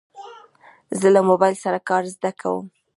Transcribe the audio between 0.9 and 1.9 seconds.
زه له موبایل سره